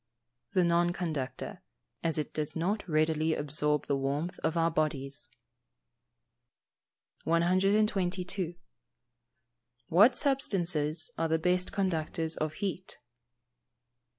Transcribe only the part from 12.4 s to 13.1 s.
heat?